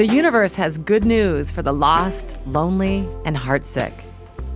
[0.00, 3.92] The universe has good news for the lost, lonely, and heartsick.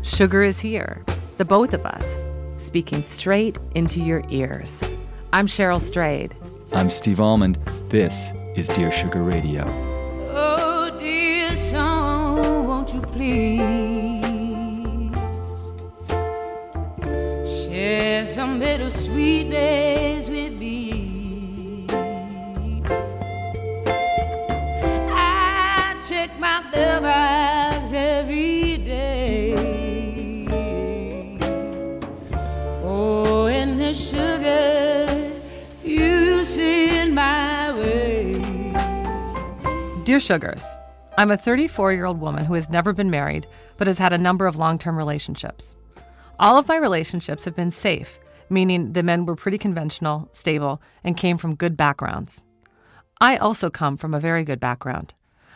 [0.00, 1.04] Sugar is here,
[1.36, 2.16] the both of us,
[2.56, 4.82] speaking straight into your ears.
[5.34, 6.34] I'm Cheryl Strayed.
[6.72, 7.58] I'm Steve Almond.
[7.90, 9.64] This is Dear Sugar Radio.
[10.30, 14.24] Oh, dear song, won't you please
[17.46, 20.53] share some bittersweet days with
[40.04, 40.76] Dear Sugars,
[41.16, 43.46] I'm a 34 year old woman who has never been married,
[43.78, 45.76] but has had a number of long term relationships.
[46.38, 51.16] All of my relationships have been safe, meaning the men were pretty conventional, stable, and
[51.16, 52.42] came from good backgrounds.
[53.18, 55.14] I also come from a very good background.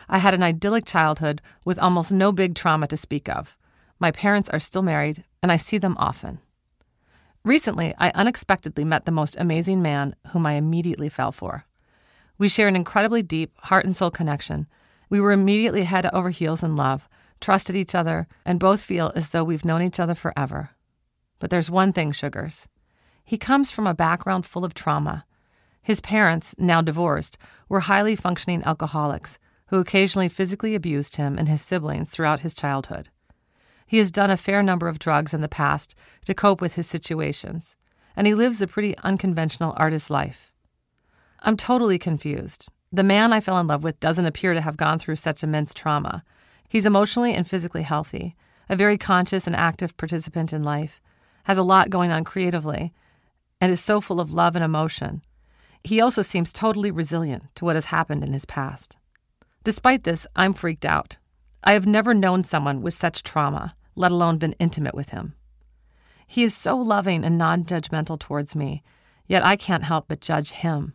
[0.09, 3.55] I had an idyllic childhood with almost no big trauma to speak of.
[3.99, 6.39] My parents are still married, and I see them often.
[7.45, 11.65] Recently, I unexpectedly met the most amazing man whom I immediately fell for.
[12.39, 14.67] We share an incredibly deep heart and soul connection.
[15.09, 17.09] We were immediately head over heels in love,
[17.41, 20.71] trusted each other, and both feel as though we've known each other forever.
[21.39, 22.69] But there's one thing, Sugars.
[23.25, 25.25] He comes from a background full of trauma.
[25.81, 31.61] His parents, now divorced, were highly functioning alcoholics who occasionally physically abused him and his
[31.61, 33.09] siblings throughout his childhood.
[33.85, 35.93] He has done a fair number of drugs in the past
[36.25, 37.75] to cope with his situations,
[38.15, 40.53] and he lives a pretty unconventional artist life.
[41.41, 42.69] I'm totally confused.
[42.91, 45.73] The man I fell in love with doesn't appear to have gone through such immense
[45.73, 46.23] trauma.
[46.67, 48.35] He's emotionally and physically healthy,
[48.67, 51.01] a very conscious and active participant in life,
[51.43, 52.93] has a lot going on creatively,
[53.61, 55.21] and is so full of love and emotion.
[55.83, 58.97] He also seems totally resilient to what has happened in his past.
[59.63, 61.17] Despite this, I'm freaked out.
[61.63, 65.35] I have never known someone with such trauma, let alone been intimate with him.
[66.25, 68.83] He is so loving and non judgmental towards me,
[69.27, 70.93] yet I can't help but judge him.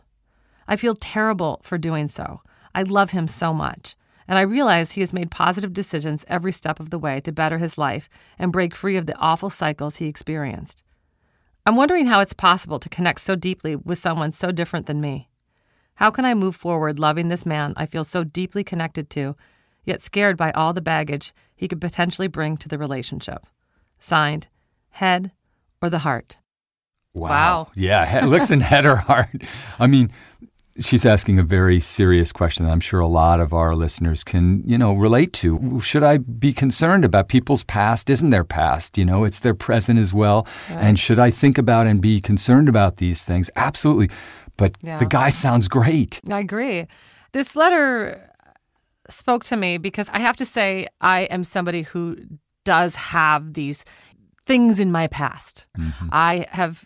[0.66, 2.40] I feel terrible for doing so.
[2.74, 6.80] I love him so much, and I realize he has made positive decisions every step
[6.80, 8.08] of the way to better his life
[8.38, 10.82] and break free of the awful cycles he experienced.
[11.66, 15.28] I'm wondering how it's possible to connect so deeply with someone so different than me.
[15.94, 19.36] How can I move forward loving this man I feel so deeply connected to,
[19.84, 23.46] yet scared by all the baggage he could potentially bring to the relationship?
[23.98, 24.48] Signed,
[24.90, 25.32] Head
[25.80, 26.38] or the Heart.
[27.14, 27.68] Wow.
[27.76, 29.28] Yeah, he- looks in head or heart.
[29.78, 30.10] I mean,
[30.80, 34.62] she's asking a very serious question that I'm sure a lot of our listeners can,
[34.66, 35.80] you know, relate to.
[35.80, 38.10] Should I be concerned about people's past?
[38.10, 38.98] Isn't their past?
[38.98, 40.46] You know, it's their present as well.
[40.68, 43.50] And should I think about and be concerned about these things?
[43.56, 44.10] Absolutely.
[44.56, 44.98] But Yeah.
[44.98, 46.20] the guy sounds great.
[46.30, 46.86] I agree.
[47.32, 48.30] This letter
[49.08, 52.16] spoke to me because I have to say, I am somebody who
[52.64, 53.84] does have these
[54.46, 55.66] things in my past.
[55.78, 56.08] Mm-hmm.
[56.12, 56.84] I have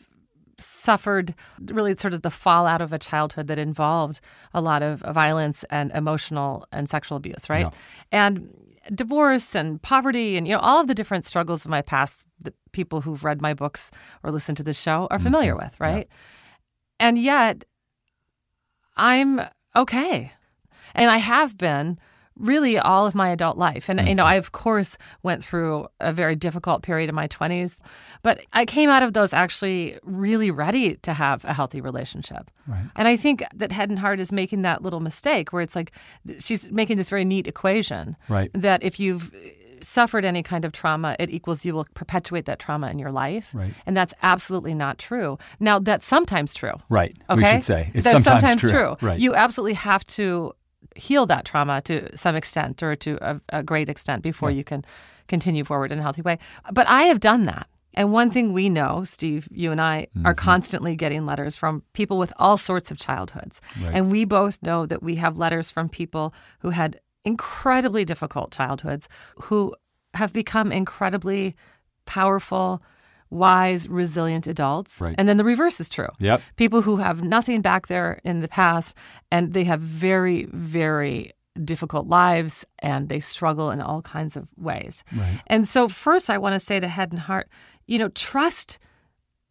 [0.58, 1.34] suffered
[1.66, 4.20] really sort of the fallout of a childhood that involved
[4.52, 7.76] a lot of violence and emotional and sexual abuse, right?
[8.10, 8.54] And
[8.94, 12.55] divorce and poverty and you know all of the different struggles of my past that
[12.72, 13.90] people who've read my books
[14.22, 15.25] or listened to the show are mm-hmm.
[15.25, 16.08] familiar with, right?
[16.99, 17.64] And yet
[18.96, 19.40] I'm
[19.76, 20.32] okay.
[20.94, 21.99] And I have been
[22.38, 23.88] really all of my adult life.
[23.88, 24.32] And you know, mm-hmm.
[24.32, 27.81] I of course went through a very difficult period in my 20s,
[28.23, 32.50] but I came out of those actually really ready to have a healthy relationship.
[32.67, 32.85] Right.
[32.96, 35.93] And I think that Head and Heart is making that little mistake where it's like
[36.38, 38.50] she's making this very neat equation Right.
[38.55, 39.38] that if you've uh,
[39.81, 43.50] suffered any kind of trauma, it equals you will perpetuate that trauma in your life.
[43.55, 43.73] Right.
[43.87, 45.38] And that's absolutely not true.
[45.61, 46.75] Now, that's sometimes true.
[46.88, 47.17] Right.
[47.31, 47.37] Okay.
[47.37, 47.91] We should say.
[47.94, 48.96] It's That's sometimes, true.
[49.02, 49.19] Right.
[49.19, 50.52] You absolutely have to
[50.96, 54.85] heal that trauma to some extent or to a, a great extent before you can
[55.29, 56.38] continue forward in a healthy way.
[56.73, 57.69] But I have done that.
[57.94, 60.44] And one thing we know, Steve, you and I are mm-hmm.
[60.44, 63.61] constantly getting letters from people with all sorts of childhoods.
[63.82, 63.93] Right.
[63.94, 69.08] And we both know that we have letters from people who had incredibly difficult childhoods
[69.43, 69.75] who
[70.14, 71.56] have become incredibly
[72.06, 72.82] powerful,
[73.30, 75.00] wise, resilient adults.
[75.00, 75.14] Right.
[75.19, 76.08] And then the reverse is true.
[76.19, 76.42] Yep.
[76.56, 78.96] People who have nothing back there in the past
[79.30, 81.32] and they have very, very
[81.64, 85.04] difficult lives and they struggle in all kinds of ways.
[85.14, 85.40] Right.
[85.48, 87.48] And so, first, I want to say to head and heart,
[87.86, 88.78] you know, trust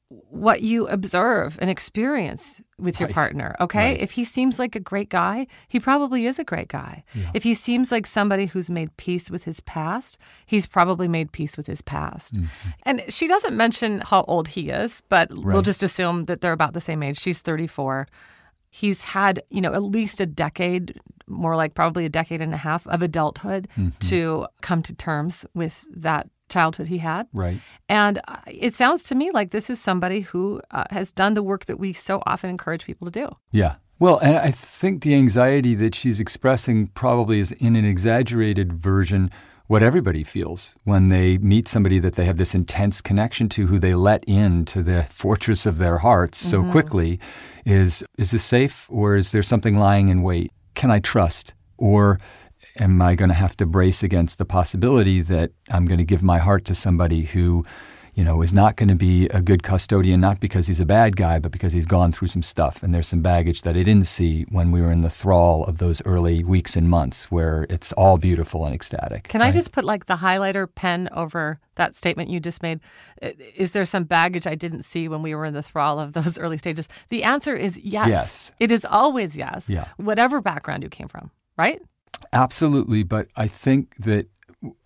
[0.09, 3.13] what you observe and experience with your Right.
[3.15, 3.56] partner.
[3.59, 3.92] Okay.
[3.92, 4.00] Right.
[4.00, 7.04] If he seems like a great guy, he probably is a great guy.
[7.33, 11.57] If he seems like somebody who's made peace with his past, he's probably made peace
[11.57, 12.36] with his past.
[12.36, 12.69] Mm-hmm.
[12.83, 16.74] And she doesn't mention how old he is, but we'll just assume that they're about
[16.74, 17.19] the same age.
[17.19, 18.07] She's 34.
[18.69, 22.57] He's had, you know, at least a decade, more like probably a decade and a
[22.57, 23.89] half of adulthood Mm-hmm.
[24.07, 27.27] to come to terms with that childhood he had.
[27.33, 27.59] Right.
[27.89, 31.44] And uh, it sounds to me like this is somebody who uh, has done the
[31.44, 33.35] work that we so often encourage people to do.
[33.51, 33.75] Yeah.
[33.99, 39.31] Well, and I think the anxiety that she's expressing probably is in an exaggerated version
[39.65, 43.79] what everybody feels when they meet somebody that they have this intense connection to who
[43.79, 47.19] they let in to the fortress of their hearts so quickly
[47.65, 50.53] is is this safe or is there something lying in wait?
[50.73, 52.19] Can I trust or
[52.80, 56.24] am I going to have to brace against the possibility that I'm going to give
[56.24, 57.65] my heart to somebody who
[58.18, 61.15] you know, is not going to be a good custodian, not because he's a bad
[61.15, 62.81] guy, but because he's gone through some stuff.
[62.81, 65.77] And there's some baggage that I didn't see when we were in the thrall of
[65.77, 69.27] those early weeks and months where it's all beautiful and ecstatic.
[69.27, 72.80] Can I just put like the highlighter pen over that statement you just made?
[73.56, 76.39] Is there some baggage I didn't see when we were in the thrall of those
[76.39, 76.89] early stages?
[77.09, 78.07] The answer is yes.
[78.07, 78.51] Yes.
[78.59, 79.69] It is always yes.
[79.69, 79.89] Yeah.
[79.98, 81.80] Whatever background you came from, right?
[82.34, 84.28] Absolutely, but I think that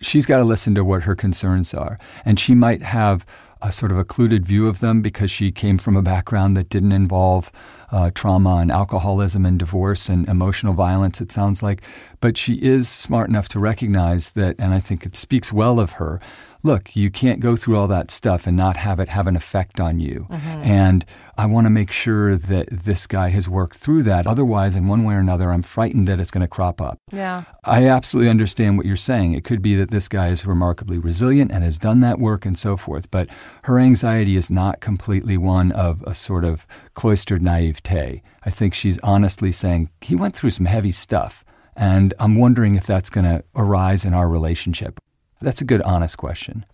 [0.02, 1.98] she's got to listen to what her concerns are.
[2.26, 3.26] And she might have
[3.62, 6.92] a sort of occluded view of them because she came from a background that didn't
[6.92, 7.52] involve
[7.92, 11.84] uh, trauma and alcoholism and divorce and emotional violence, it sounds like.
[12.22, 15.94] But she is smart enough to recognize that, and I think it speaks well of
[15.94, 16.20] her.
[16.64, 19.80] Look, you can't go through all that stuff and not have it have an effect
[19.80, 20.28] on you.
[20.30, 20.48] Mm-hmm.
[20.64, 21.06] And
[21.38, 24.28] I want to make sure that this guy has worked through that.
[24.28, 27.00] Otherwise, in one way or another, I'm frightened that it's going to crop up.
[27.12, 27.46] Yeah.
[27.64, 29.34] I absolutely understand what you're saying.
[29.34, 32.58] It could be that this guy is remarkably resilient and has done that work and
[32.58, 33.28] so forth, but
[33.64, 38.22] her anxiety is not completely one of a sort of cloistered naivete.
[38.44, 41.44] I think she's honestly saying, he went through some heavy stuff,
[41.76, 45.00] and I'm wondering if that's going to arise in our relationship.
[45.42, 46.66] That's a good, honest question.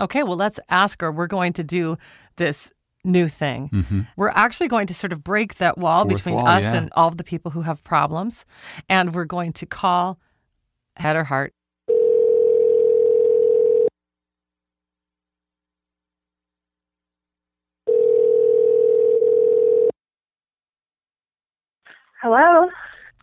[0.00, 1.12] Okay, well, let's ask her.
[1.12, 1.96] We're going to do
[2.36, 2.72] this
[3.04, 4.06] new thing.
[4.16, 6.10] We're actually going to sort of break that wall Mm-hmm.
[6.10, 6.74] Fourth between wall, us yeah.
[6.74, 8.46] and all of the people who have problems.
[8.88, 10.18] And we're going to call
[10.96, 11.52] Head or Heart.
[22.22, 22.70] Hello.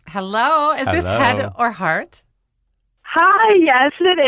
[0.08, 2.22] Hello, is this Head or Heart?
[3.14, 3.54] Hi.
[3.56, 4.18] Yes, it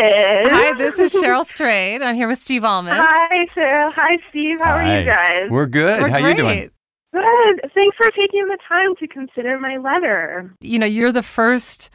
[0.44, 0.50] is.
[0.50, 2.02] Hi, this is Cheryl Strayed.
[2.02, 2.96] I'm here with Steve Almond.
[2.98, 3.92] Hi, Cheryl.
[3.94, 4.58] Hi, Steve.
[4.62, 5.50] How are you guys?
[5.50, 6.02] We're good.
[6.02, 6.36] We're How great.
[6.36, 6.70] you doing?
[7.12, 7.70] Good.
[7.74, 10.52] Thanks for taking the time to consider my letter.
[10.60, 11.90] You know, you're the first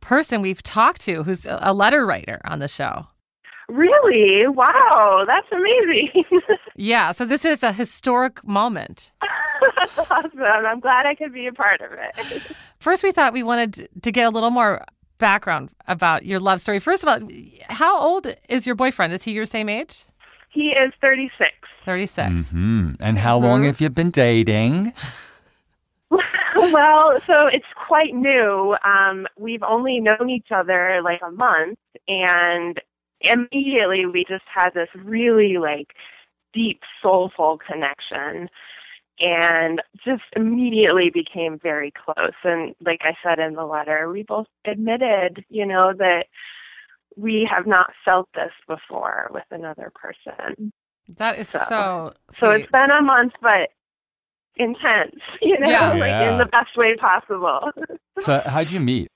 [0.00, 3.06] person we've talked to who's a a letter writer on the show.
[3.70, 4.46] Really?
[4.46, 6.24] Wow, that's amazing.
[6.76, 9.12] Yeah, so this is a historic moment.
[10.10, 10.32] awesome.
[10.42, 12.42] I'm glad I could be a part of it.
[12.80, 14.84] First, we thought we wanted to get a little more
[15.18, 16.78] background about your love story.
[16.78, 17.28] First of all,
[17.68, 19.12] how old is your boyfriend?
[19.12, 20.04] Is he your same age?
[20.50, 21.50] He is 36.
[21.84, 22.50] 36.
[22.50, 24.92] hmm And how long have you been dating?
[26.10, 28.76] well, so it's quite new.
[28.84, 31.78] Um, we've only known each other like a month,
[32.08, 32.80] and
[33.20, 35.94] immediately we just had this really like
[36.52, 38.48] deep, soulful connection,
[39.20, 42.32] and just immediately became very close.
[42.42, 46.26] And like I said in the letter, we both admitted, you know, that
[47.16, 50.72] we have not felt this before with another person.
[51.16, 52.12] That is So- so.
[52.30, 53.70] So it's been a month, but
[54.56, 55.88] intense, you know, Yeah.
[55.90, 56.32] like Yeah.
[56.32, 57.70] in the best way possible.
[58.20, 59.10] So, how'd you meet?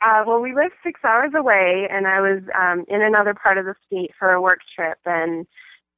[0.00, 3.64] Uh, well, we lived six hours away, and I was um, in another part of
[3.64, 5.44] the state for a work trip, and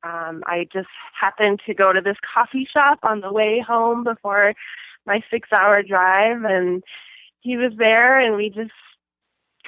[0.03, 0.89] um, I just
[1.19, 4.55] happened to go to this coffee shop on the way home before
[5.07, 6.83] my six-hour drive, and
[7.41, 8.71] he was there, and we just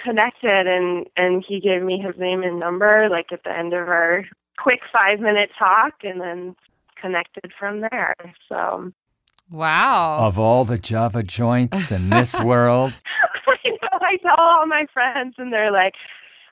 [0.02, 3.88] connected, and and he gave me his name and number, like at the end of
[3.88, 4.24] our
[4.58, 6.56] quick five-minute talk, and then
[7.00, 8.14] connected from there.
[8.48, 8.92] So
[9.50, 10.18] wow.
[10.18, 12.94] Of all the Java joints in this world,
[13.46, 13.98] I know.
[14.00, 15.94] I tell all my friends, and they're like,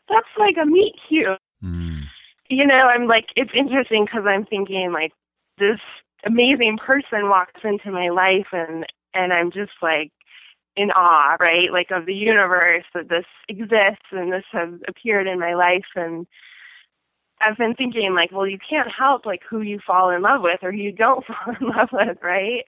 [0.08, 1.89] "That's like a meet cute." Mm.
[2.50, 5.12] You know, I'm like, it's interesting because I'm thinking like
[5.58, 5.80] this
[6.26, 10.12] amazing person walks into my life, and and I'm just like
[10.76, 11.72] in awe, right?
[11.72, 16.26] Like of the universe that this exists and this has appeared in my life and
[17.42, 20.60] I've been thinking like, well, you can't help like who you fall in love with
[20.62, 22.64] or who you don't fall in love with, right?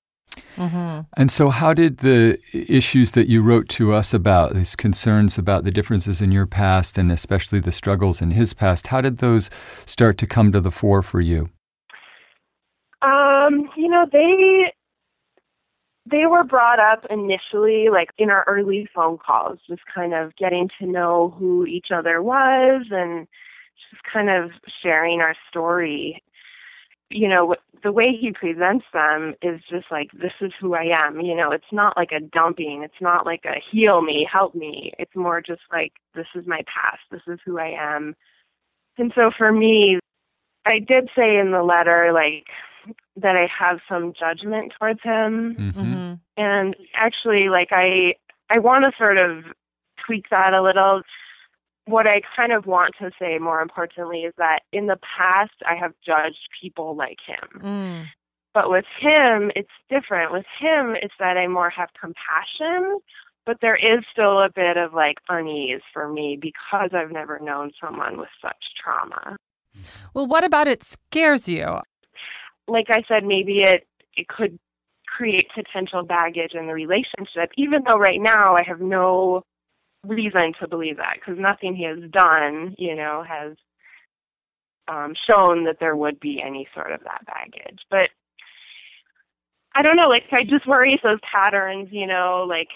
[0.56, 1.00] Mm-hmm.
[1.16, 5.64] And so, how did the issues that you wrote to us about, these concerns about
[5.64, 9.50] the differences in your past and especially the struggles in his past, how did those
[9.86, 11.50] start to come to the fore for you?
[13.00, 14.72] Um, you know, they
[16.10, 20.68] they were brought up initially like in our early phone calls, just kind of getting
[20.78, 23.26] to know who each other was and
[23.90, 24.50] just kind of
[24.82, 26.22] sharing our story.
[27.12, 31.20] You know, the way he presents them is just like, this is who I am.
[31.20, 32.82] You know, it's not like a dumping.
[32.82, 34.92] It's not like a heal me, help me.
[34.98, 37.00] It's more just like, this is my past.
[37.10, 38.14] This is who I am.
[38.98, 39.98] And so for me,
[40.64, 42.46] I did say in the letter, like,
[43.16, 45.56] that I have some judgment towards him.
[45.58, 46.14] Mm-hmm.
[46.36, 48.14] And actually, like, I,
[48.48, 49.44] I want to sort of
[50.06, 51.02] tweak that a little
[51.86, 55.74] what I kind of want to say more importantly is that in the past I
[55.74, 57.60] have judged people like him.
[57.60, 58.06] Mm.
[58.54, 60.30] But with him, it's different.
[60.30, 62.98] With him, it's that I more have compassion,
[63.46, 67.72] but there is still a bit of like unease for me because I've never known
[67.82, 69.36] someone with such trauma.
[70.14, 71.78] Well, what about it scares you?
[72.68, 74.58] Like I said, maybe it it could
[75.06, 79.42] create potential baggage in the relationship, even though right now I have no
[80.06, 83.56] reason to believe that because nothing he has done, you know, has
[84.88, 87.80] um, shown that there would be any sort of that baggage.
[87.90, 88.10] But
[89.74, 92.68] I don't know, like I just worry if those patterns, you know, like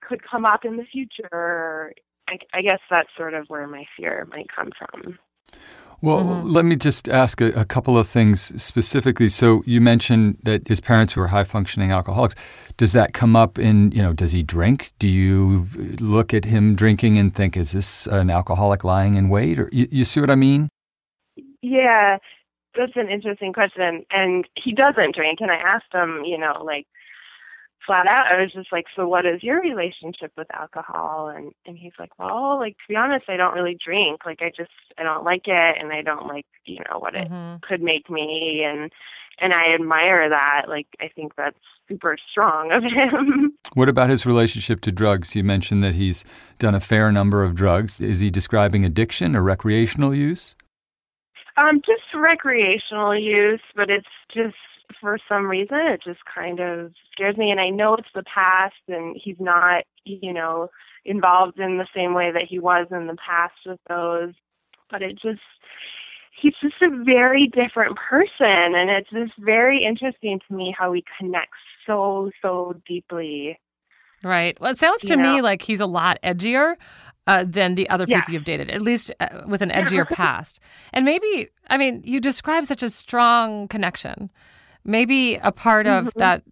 [0.00, 1.92] could come up in the future.
[2.28, 5.18] I, I guess that's sort of where my fear might come from.
[6.02, 6.48] Well, Mm-hmm.
[6.50, 9.28] let me just ask a, a couple of things specifically.
[9.28, 12.34] So you mentioned that his parents were high functioning alcoholics.
[12.76, 14.92] Does that come up in, you know, does he drink?
[14.98, 15.66] Do you
[16.00, 19.58] look at him drinking and think, is this an alcoholic lying in wait?
[19.58, 20.68] Or you, you see what I mean?
[21.62, 22.18] Yeah,
[22.76, 24.04] that's an interesting question.
[24.10, 25.38] And he doesn't drink.
[25.40, 26.86] And I asked him, you know, like
[27.86, 31.28] flat out, I was just like, so what is your relationship with alcohol?
[31.28, 34.20] And and he's like, well, like to be honest, I don't really drink.
[34.26, 37.30] Like I just I don't like it, and I don't like you know what it
[37.30, 37.62] Mhm.
[37.62, 38.90] could make me, and
[39.40, 40.64] and I admire that.
[40.68, 43.52] Like I think that's super strong of him.
[43.74, 45.34] What about his relationship to drugs?
[45.34, 46.24] You mentioned that he's
[46.58, 48.00] done a fair number of drugs.
[48.00, 50.54] Is he describing addiction or recreational use?
[51.56, 54.54] Um, just recreational use, but it's just
[55.00, 58.74] for some reason it just kind of scares me and I know it's the past
[58.88, 60.70] and he's not, you know,
[61.04, 64.34] involved in the same way that he was in the past with those.
[64.90, 65.40] But it just
[66.40, 71.04] he's just a very different person and it's just very interesting to me how he
[71.18, 73.58] connects so, so deeply.
[74.22, 74.58] Right.
[74.60, 75.42] Well, it sounds to You me know?
[75.42, 76.76] like he's a lot edgier
[77.26, 78.32] uh, than the other people Yeah.
[78.32, 80.60] you've dated, at least uh, with an edgier past.
[80.92, 84.30] And maybe, I mean, you describe such a strong connection.
[84.84, 86.18] Maybe a part of Mm-hmm.
[86.18, 86.42] that,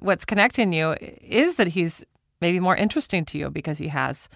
[0.00, 2.04] what's connecting you, is that he's
[2.40, 4.28] maybe more interesting to you because he has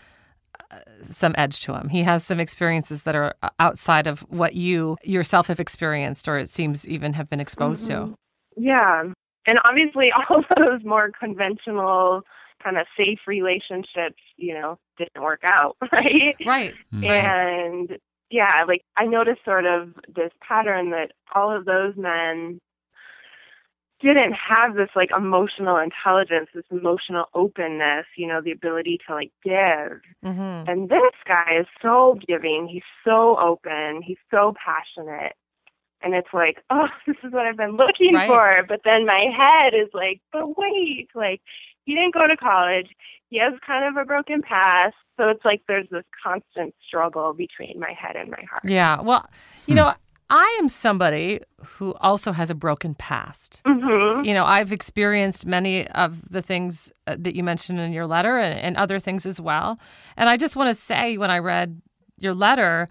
[0.71, 1.89] uh, some edge to him.
[1.89, 6.39] He has some experiences that are uh, outside of what you yourself have experienced, or
[6.39, 8.15] it seems even have been exposed to.
[8.57, 9.05] Yeah.
[9.47, 12.23] And obviously all those more conventional
[12.63, 16.37] kind of safe relationships, you know, didn't work out, right?
[16.47, 16.75] Right.
[16.95, 17.05] Mm.
[17.09, 17.99] And
[18.31, 22.61] yeah, like I noticed sort of this pattern that all of those men
[24.09, 29.33] didn't have this like emotional intelligence, this emotional openness, you know, the ability to like
[29.45, 30.01] give.
[30.25, 35.35] hmm And this guy is so giving, he's so open, he's so passionate.
[36.05, 38.27] And it's like, oh, this is what I've been looking Right.
[38.27, 38.65] for.
[38.69, 41.41] But then my head is like, but wait, like
[41.85, 42.89] he didn't go to college.
[43.31, 44.95] He has kind of a broken past.
[45.17, 48.63] So it's like there's this constant struggle between my head and my heart.
[48.65, 49.01] Yeah.
[49.01, 49.25] Well,
[49.67, 49.93] you know,
[50.35, 53.61] I am somebody who also has a broken past.
[53.67, 58.07] hmm You know, I've experienced many of the things uh, that you mentioned in your
[58.07, 59.79] letter and, and other things as well.
[60.17, 61.83] And I just want to say, when I read
[62.19, 62.89] your letter,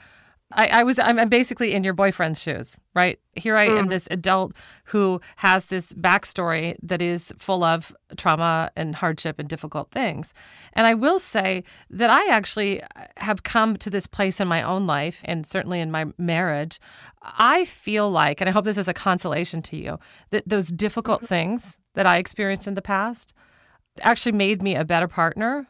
[0.54, 3.20] I, I was I'm basically in your boyfriend's shoes, right?
[3.34, 3.90] Here I am, mm.
[3.90, 4.54] this adult
[4.86, 10.34] who has this backstory that is full of trauma and hardship and difficult things.
[10.74, 12.82] And I will say that I actually
[13.18, 16.80] have come to this place in my own life and certainly in my marriage.
[17.22, 20.00] I feel like, and I hope this is a consolation to you,
[20.32, 21.28] that those difficult mm-hmm.
[21.28, 23.34] things that I experienced in the past
[24.02, 25.68] actually made me a better partner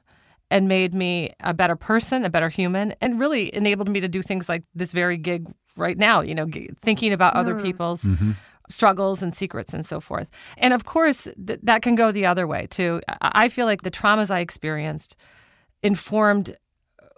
[0.52, 4.22] and made me a better person, a better human, and really enabled me to do
[4.22, 8.32] things like this very gig right now, you know, g- thinking about other people's mm-hmm.
[8.70, 10.30] struggles and secrets and so forth.
[10.58, 13.02] And of course, th- that can go the other way too.
[13.08, 15.16] I I feel like the traumas I experienced
[15.82, 16.56] informed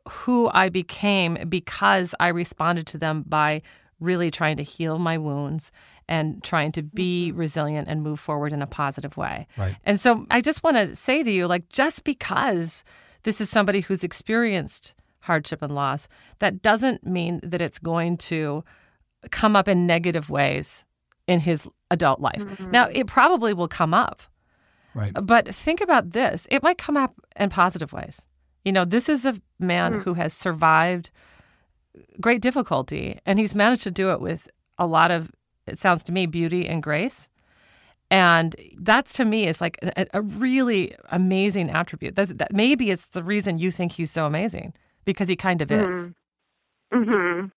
[0.07, 3.61] who I became because I responded to them by
[3.99, 5.71] really trying to heal my wounds
[6.07, 7.39] and trying to be mm-hmm.
[7.39, 9.47] resilient and move forward in a positive way.
[9.57, 9.75] Right.
[9.83, 12.83] And so I just want to say to you like just because
[13.23, 16.07] this is somebody who's experienced hardship and loss,
[16.39, 18.63] that doesn't mean that it's going to
[19.31, 20.85] come up in negative ways
[21.27, 22.43] in his adult life.
[22.43, 22.71] Mm-hmm.
[22.71, 24.21] Now, it probably will come up.
[24.93, 25.13] Right.
[25.13, 28.27] But think about this it might come up in positive ways.
[28.63, 30.03] You know, this is a man mm.
[30.03, 31.09] who has survived
[32.21, 35.31] great difficulty and he's managed to do it with a lot of,
[35.65, 37.27] it sounds to me, beauty and grace.
[38.13, 42.13] And that's to me is like a, a really amazing attribute.
[42.13, 45.71] That's, that maybe it's the reason you think he's so amazing because he kind of
[45.71, 46.11] is.
[46.93, 47.51] Mhm.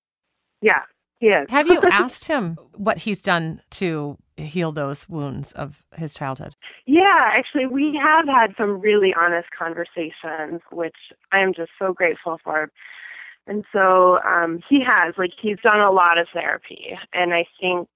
[0.63, 0.81] Yeah,
[1.21, 1.47] he is.
[1.51, 6.55] Have you asked him what he's done to heal those wounds of his childhood?
[6.87, 10.97] Yeah, actually, we have had some really honest conversations, which
[11.33, 12.71] I am just so grateful for.
[13.47, 17.89] And so um, he has, like, he's done a lot of therapy, and I think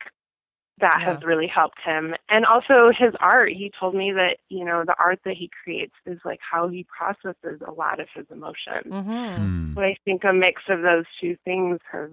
[0.80, 1.14] that Yeah.
[1.14, 2.14] has really helped him.
[2.28, 3.50] And also his art.
[3.52, 6.84] He told me that, you know, the art that he creates is like how he
[6.84, 8.92] processes a lot of his emotions.
[8.92, 9.36] Mm-hmm.
[9.36, 9.74] Hmm.
[9.74, 12.10] So I think a mix of those two things have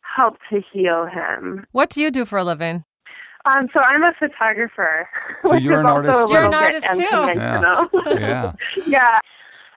[0.00, 1.66] helped to heal him.
[1.72, 2.84] What do you do for a living?
[3.46, 5.08] Um, so I'm a photographer.
[5.46, 6.32] So you're an artist too?
[6.34, 7.06] You're an artist too.
[7.12, 7.88] unconventional.
[8.18, 8.52] Yeah.
[8.86, 9.18] yeah.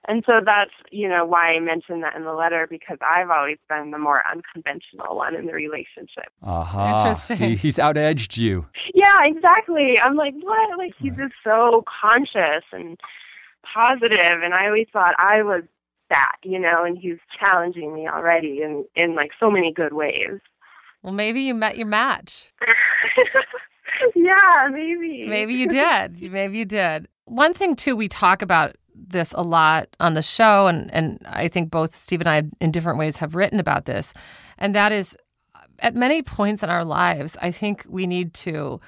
[0.08, 3.58] And so that's, you know, why I mentioned that in the letter because I've always
[3.68, 6.32] been the more unconventional one in the relationship.
[6.42, 6.96] Aha.
[6.96, 7.36] Interesting.
[7.36, 8.66] He, he's outedged you.
[8.94, 9.96] Yeah, exactly.
[10.02, 10.78] I'm like, what?
[10.78, 12.98] Like he's just so conscious and
[13.74, 15.64] positive and I always thought I was
[16.08, 20.40] that, you know, and he's challenging me already in in like so many good ways.
[21.02, 22.52] Well, maybe you met your match.
[24.14, 25.26] yeah, maybe.
[25.28, 26.32] Maybe you did.
[26.32, 27.08] Maybe you did.
[27.26, 28.76] One thing too, we talk about
[29.10, 32.70] this a lot on the show, and and I think both Steve and I, in
[32.70, 34.14] different ways, have written about this,
[34.58, 35.16] and that is,
[35.80, 38.80] at many points in our lives, I think we need to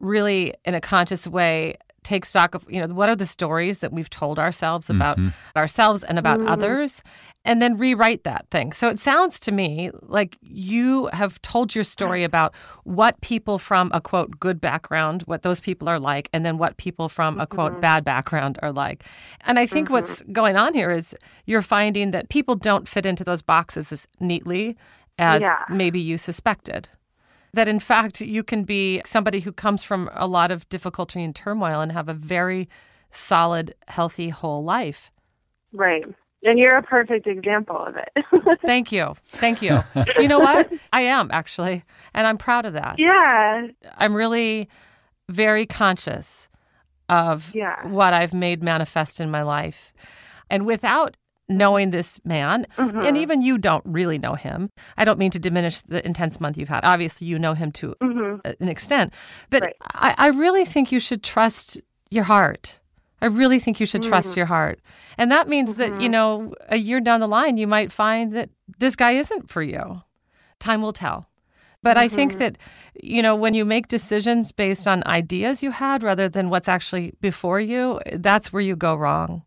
[0.00, 3.92] really, in a conscious way, take stock of you know what are the stories that
[3.92, 5.58] we've told ourselves about mm-hmm.
[5.58, 6.48] ourselves and about mm-hmm.
[6.48, 7.02] others
[7.44, 8.72] and then rewrite that thing.
[8.72, 13.90] So it sounds to me like you have told your story about what people from
[13.92, 17.46] a quote good background what those people are like and then what people from a
[17.46, 17.80] quote mm-hmm.
[17.80, 19.04] bad background are like.
[19.46, 21.14] And i think what's going on here is
[21.46, 24.76] you're finding that people don't fit into those boxes as neatly
[25.18, 25.64] as Yeah.
[25.68, 26.88] maybe you suspected
[27.56, 31.34] that in fact you can be somebody who comes from a lot of difficulty and
[31.34, 32.68] turmoil and have a very
[33.10, 35.10] solid, healthy, whole life.
[35.72, 36.04] Right.
[36.42, 38.58] And you're a perfect example of it.
[38.62, 39.14] Thank you.
[39.26, 39.80] Thank you.
[40.18, 40.70] You know what?
[40.92, 41.82] I am actually,
[42.14, 42.96] and I'm proud of that.
[42.98, 43.66] yeah.
[43.98, 44.68] I'm really
[45.28, 46.48] very conscious
[47.08, 47.86] of Yeah.
[47.88, 49.92] what I've made manifest in my life.
[50.48, 51.16] And without
[51.48, 53.00] knowing this man, Mm-hmm.
[53.00, 56.58] and even you don't really know him, I don't mean to diminish the intense month
[56.58, 56.84] you've had.
[56.84, 59.12] Obviously, you know him to an extent,
[59.50, 59.66] but Mm-hmm.
[59.66, 60.14] Right.
[60.18, 61.80] I, I really think you should trust
[62.10, 62.80] your heart.
[63.22, 64.38] I really think you should trust Mm-hmm.
[64.40, 64.80] your heart.
[65.18, 68.50] And that means that, you know, a year down the line, you might find that
[68.78, 70.02] this guy isn't for you.
[70.58, 71.26] Time will tell.
[71.82, 72.14] But I Mm-hmm.
[72.16, 72.58] think that,
[73.02, 77.14] you know, when you make decisions based on ideas you had rather than what's actually
[77.20, 79.42] before you, that's where you go wrong.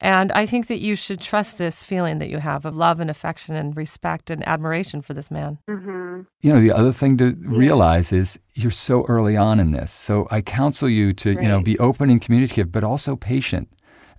[0.00, 3.10] And I think that you should trust this feeling that you have of love and
[3.10, 5.58] affection and respect and admiration for this man.
[5.68, 6.26] Mhm.
[6.40, 9.90] You know, the other thing to realize is you're so early on in this.
[9.90, 13.68] So I counsel you to, you know, be open and communicative, but also patient.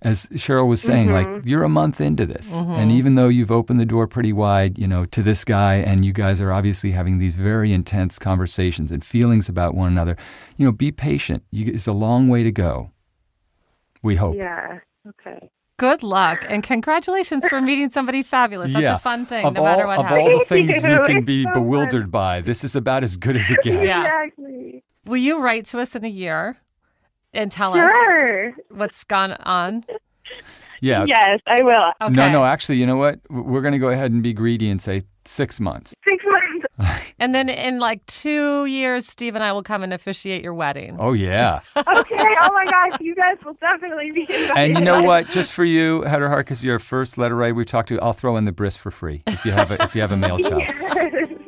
[0.02, 2.54] As Cheryl was saying, like you're a month into this.
[2.54, 6.04] And even though you've opened the door pretty wide, you know, to this guy and
[6.06, 10.16] you guys are obviously having these very intense conversations and feelings about one another,
[10.56, 11.42] you know, be patient.
[11.50, 12.92] You, it's a long way to go.
[14.02, 14.36] We hope.
[14.36, 14.78] Yeah.
[15.06, 15.50] Okay.
[15.80, 18.70] Good luck and congratulations for meeting somebody fabulous.
[18.74, 18.96] That's Yeah.
[18.96, 20.28] a fun thing, Of no matter what of happens.
[20.28, 20.90] all the things you.
[20.90, 21.62] you can be so fun.
[21.62, 23.82] bewildered by, this is about as good as it gets.
[23.82, 23.98] Yeah.
[23.98, 24.84] Exactly.
[25.06, 26.58] Will you write to us in a year
[27.32, 27.90] and tell us
[28.68, 29.84] what's gone on?
[30.82, 31.04] Yeah.
[31.06, 31.92] Yes, I will.
[32.02, 32.12] Okay.
[32.14, 33.20] No, no, actually, you know what?
[33.30, 35.94] We're going to go ahead and be greedy and say six months.
[36.06, 36.39] Six months.
[37.22, 40.96] And then in like two years, Steve and I will come and officiate your wedding.
[40.98, 41.60] Oh, yeah.
[41.76, 42.36] Okay.
[42.40, 44.56] Oh my gosh, you guys will definitely be invited.
[44.56, 45.28] and you know what?
[45.28, 48.36] Just for you, Heather Hart, because you're first letter writer we talked to, I'll throw
[48.36, 50.62] in the bris for free if you have a, if you have a male child.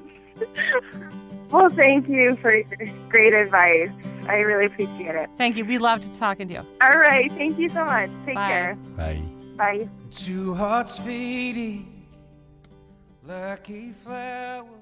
[1.51, 2.67] well, thank you for your
[3.09, 3.91] great advice.
[4.29, 5.31] I really appreciate it.
[5.37, 5.65] Thank you.
[5.65, 6.67] We loved talking to you.
[6.83, 7.31] All right.
[7.33, 8.11] Thank you so much.
[8.27, 8.49] Take Bye.
[8.49, 8.75] care.
[8.97, 9.23] Bye.
[9.57, 9.89] Bye.
[10.11, 12.07] Two hearts fading
[13.25, 14.82] like a flower.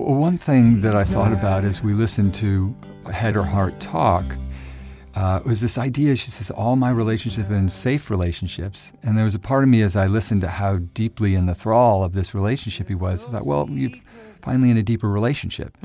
[0.00, 2.74] One thing that I thought about as we listened to
[3.12, 4.24] Head or Heart talk
[5.14, 6.16] uh, was this idea.
[6.16, 8.94] She says, All my relationships have been safe relationships.
[9.02, 11.54] And there was a part of me as I listened to how deeply in the
[11.54, 13.90] thrall of this relationship he was, I thought, Well, you're
[14.40, 15.76] finally in a deeper relationship.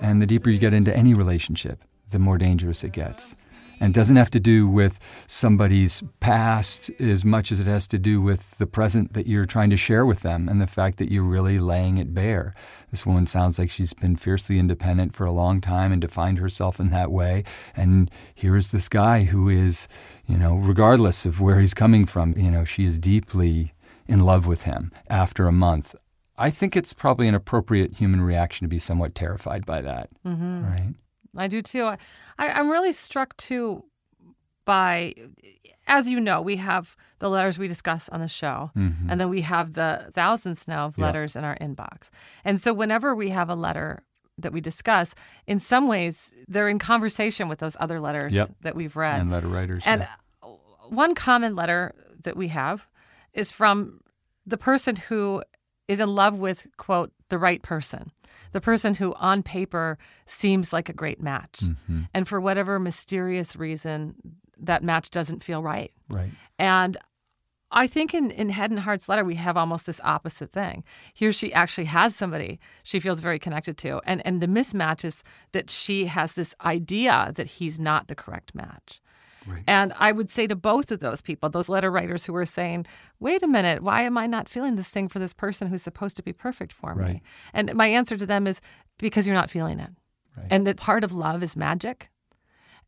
[0.00, 3.34] And the deeper you get into any relationship, the more dangerous it gets.
[3.80, 7.98] And it doesn't have to do with somebody's past as much as it has to
[7.98, 11.10] do with the present that you're trying to share with them and the fact that
[11.10, 12.54] you're really laying it bare.
[12.90, 16.78] This woman sounds like she's been fiercely independent for a long time and defined herself
[16.78, 17.44] in that way.
[17.76, 19.88] And here's this guy who is,
[20.26, 23.72] you know, regardless of where he's coming from, you know, she is deeply
[24.06, 25.94] in love with him after a month.
[26.36, 30.10] I think it's probably an appropriate human reaction to be somewhat terrified by that.
[30.26, 30.64] Mm-hmm.
[30.64, 30.94] Right?
[31.36, 31.84] I do too.
[31.84, 31.98] I,
[32.38, 33.84] I, I'm really struck too
[34.64, 35.14] by,
[35.86, 39.42] as you know, we have the letters we discuss on the show, and then we
[39.42, 41.00] have the thousands now of Mm-hmm.
[41.02, 41.06] Yeah.
[41.06, 42.10] letters in our inbox.
[42.44, 44.02] And so whenever we have a letter
[44.38, 45.14] that we discuss,
[45.46, 48.50] in some ways, they're in conversation with those other letters Yep.
[48.62, 49.20] that we've read.
[49.20, 49.82] And letter writers.
[49.86, 50.48] And yeah.
[50.88, 52.88] one common letter that we have
[53.32, 54.00] is from
[54.46, 55.42] the person who
[55.88, 58.10] is in love with, quote, the right person,
[58.52, 61.60] the person who on paper seems like a great match.
[61.62, 62.02] Mm-hmm.
[62.12, 64.14] And for whatever mysterious reason,
[64.58, 65.92] that match doesn't feel right.
[66.08, 66.30] right.
[66.58, 66.96] And
[67.70, 70.84] I think in, in Head and Heart's letter, we have almost this opposite thing.
[71.12, 74.00] Here, she actually has somebody she feels very connected to.
[74.06, 78.54] And, and the mismatch is that she has this idea that he's not the correct
[78.54, 79.00] match.
[79.66, 82.86] And I would say to both of those people, those letter writers who are saying,
[83.20, 86.16] wait a minute, why am I not feeling this thing for this person who's supposed
[86.16, 87.22] to be perfect for me?
[87.52, 88.60] And my answer to them is
[88.98, 89.90] because you're not feeling it.
[90.50, 92.08] And that part of love is magic.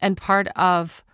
[0.01, 1.05] And part of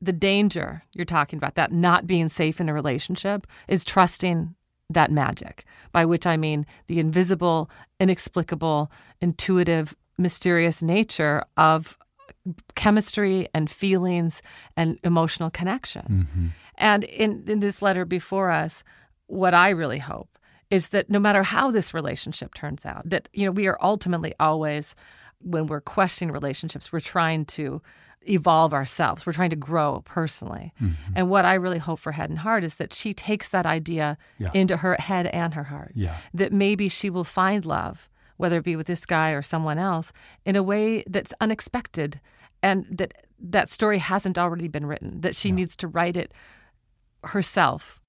[0.00, 4.54] the danger you're talking about, that not being safe in a relationship, is trusting
[4.90, 7.68] that magic, by which I mean the invisible,
[7.98, 8.90] inexplicable,
[9.20, 11.98] intuitive, mysterious nature of
[12.74, 14.42] chemistry and feelings
[14.76, 16.02] and emotional connection.
[16.02, 16.46] Mm-hmm.
[16.76, 18.84] And in, in this letter before us,
[19.26, 20.38] what I really hope
[20.70, 24.34] is that no matter how this relationship turns out, that you know we are ultimately
[24.38, 24.94] always,
[25.40, 27.80] when we're questioning relationships, we're trying to
[28.22, 29.24] evolve ourselves.
[29.24, 30.72] We're trying to grow personally.
[30.82, 31.12] Mm-hmm.
[31.16, 34.18] And what I really hope for Head and Heart is that she takes that idea
[34.38, 34.50] Yeah.
[34.52, 35.92] into her head and her heart.
[35.94, 36.14] Yeah.
[36.34, 40.12] That maybe she will find love, whether it be with this guy or someone else,
[40.44, 42.20] in a way that's unexpected
[42.62, 46.32] and that that story hasn't already been written, that she needs to write it
[47.24, 48.00] herself.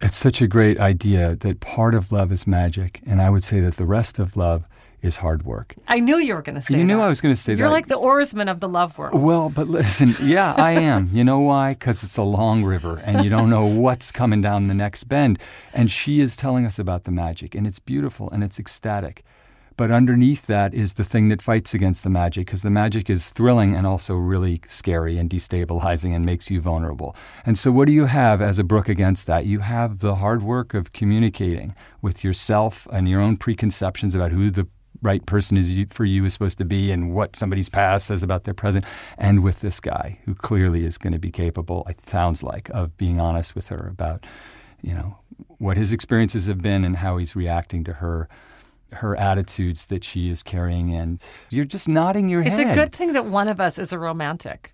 [0.00, 3.00] It's such a great idea that part of love is magic.
[3.06, 4.66] And I would say that the rest of love
[5.00, 5.74] is hard work.
[5.88, 7.04] I knew you were going to say You knew that.
[7.04, 7.58] I was going to say that.
[7.58, 9.20] You're like the oarsman of the love world.
[9.20, 11.08] Well, but listen, yeah, I am.
[11.12, 11.74] You know why?
[11.74, 15.38] Because it's a long river and you don't know what's coming down the next bend.
[15.72, 19.24] And she is telling us about the magic, and it's beautiful and it's ecstatic.
[19.76, 23.30] But underneath that is the thing that fights against the magic, because the magic is
[23.30, 27.14] thrilling and also really scary and destabilizing and makes you vulnerable.
[27.44, 29.44] And so, what do you have as a brook against that?
[29.44, 34.50] You have the hard work of communicating with yourself and your own preconceptions about who
[34.50, 34.66] the
[35.02, 38.44] right person is for you is supposed to be and what somebody's past says about
[38.44, 38.84] their present
[39.18, 42.96] and with this guy who clearly is going to be capable it sounds like of
[42.96, 44.24] being honest with her about
[44.82, 45.18] you know
[45.58, 48.26] what his experiences have been and how he's reacting to her
[48.92, 51.20] her attitudes that she is carrying and
[51.50, 53.92] you're just nodding your It's head It's a good thing that one of us is
[53.92, 54.72] a romantic.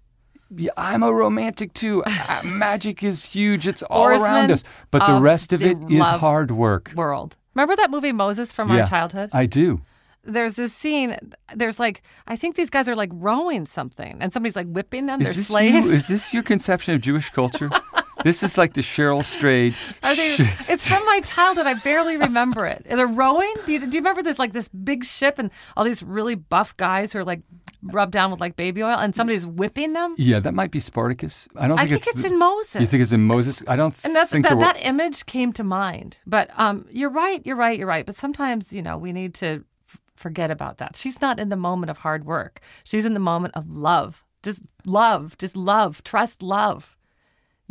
[0.55, 2.03] yeah, I'm a romantic too.
[2.29, 3.67] Uh, Magic is huge.
[3.67, 4.65] It's all Oarsman around us.
[4.91, 6.93] But the rest of the it is hard work.
[6.95, 7.37] World.
[7.55, 9.31] Remember that movie Moses from Yeah, our childhood?
[9.33, 9.81] I do.
[10.25, 11.17] there's this scene.
[11.55, 15.19] There's like I think these guys are like rowing something, and somebody's like whipping them.
[15.21, 15.87] They're Is this slaves.
[15.87, 15.93] you?
[15.93, 17.71] Is this your conception of Jewish culture?
[18.25, 19.75] this is like the Cheryl Strayed.
[20.03, 20.37] They,
[20.69, 21.67] it's from my childhood.
[21.67, 22.85] I barely remember it.
[22.89, 23.53] They're rowing.
[23.67, 26.77] Do you, do you remember this like this big ship and all these really buff
[26.77, 27.41] guys who are like
[27.83, 30.15] rubbed down with like baby oil, and somebody's whipping them?
[30.19, 31.49] Yeah, that might be Spartacus.
[31.57, 32.81] I don't I think think it's the- in Moses.
[32.81, 33.63] You think it's in Moses?
[33.67, 34.63] I don't And that's think that, were.
[34.65, 36.19] that image came to mind.
[36.27, 37.41] But um, you're right.
[37.47, 37.79] You're right.
[37.79, 38.05] You're right.
[38.05, 40.97] But sometimes you know we need to f- forget about that.
[40.97, 42.61] She's not in the moment of hard work.
[42.85, 44.25] She's in the moment of love.
[44.43, 45.39] Just love.
[45.39, 46.03] Just love.
[46.05, 46.97] Trust love.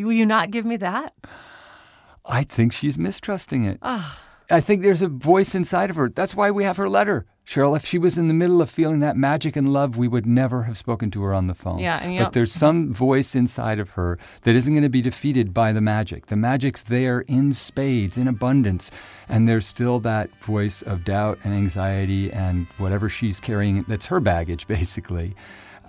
[0.05, 1.13] Will you not give me that?
[2.25, 3.79] I think she's mistrusting it.
[3.81, 4.21] Ah.
[4.49, 6.09] I think there's a voice inside of her.
[6.09, 7.25] That's why we have her letter.
[7.45, 10.25] Cheryl, if she was in the middle of feeling that magic and love, we would
[10.27, 11.79] never have spoken to her on the phone.
[11.79, 15.73] Yeah, but there's some voice inside of her that isn't going to be defeated by
[15.73, 16.27] the magic.
[16.27, 18.91] The magic's there in spades, in abundance,
[19.27, 24.19] and there's still that voice of doubt and anxiety and whatever she's carrying that's her
[24.19, 25.35] baggage, basically.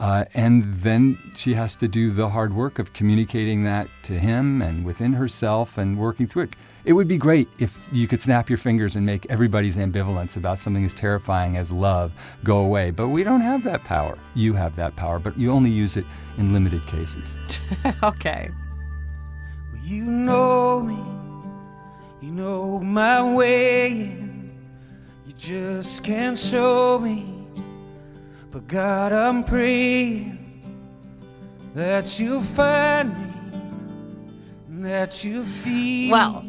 [0.03, 4.61] Uh, and then she has to do the hard work of communicating that to him
[4.61, 6.57] and within herself and working through it.
[6.85, 10.59] It would be great if you could snap your fingers and make everybody's ambivalence about
[10.59, 12.13] something as terrifying as love
[12.43, 12.91] go away.
[12.91, 14.19] But we don't have that power.
[14.35, 16.05] You have that power, but you only use it
[16.37, 17.39] in limited cases.
[18.03, 18.51] okay.
[19.85, 20.99] You know me,
[22.21, 24.53] you know my way, and
[25.29, 27.42] you just can't show me.
[28.53, 30.39] But God, I'm praying
[31.75, 33.17] that you'll find
[34.69, 36.11] me, that you'll see.
[36.11, 36.45] Well,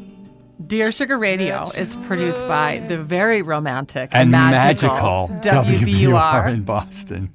[0.67, 6.53] Dear Sugar Radio is produced by the very romantic and magical, magical WBUR.
[6.53, 7.31] in Boston.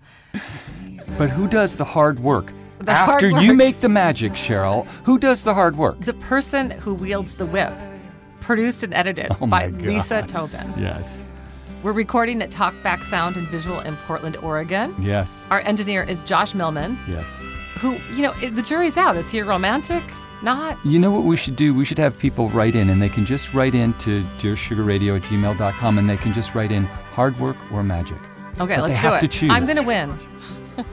[1.17, 2.53] But who does the hard work?
[2.81, 3.57] The hard After you work.
[3.57, 6.01] make the magic, Cheryl, who does the hard work?
[6.01, 7.73] The person who wields the whip,
[8.41, 9.81] produced and edited Oh by God.
[9.83, 10.75] Lisa Tobin.
[10.79, 11.28] Yes.
[11.83, 14.95] We're recording at Talkback Sound and Visual in Portland, Oregon.
[14.99, 15.47] Yes.
[15.51, 17.33] Our engineer is Josh Millman, Yes.
[17.79, 19.17] who, you know, the jury's out.
[19.17, 20.03] Is he a romantic?
[20.43, 20.77] Not.
[20.85, 21.73] You know what we should do?
[21.75, 25.23] We should have people write in, and they can just write in to dearsugarradio at
[25.23, 28.19] gmail.com, and they can just write in hard work or magic.
[28.61, 29.21] Okay, But let's do have it.
[29.21, 29.51] to choose.
[29.53, 30.19] I'm going to win.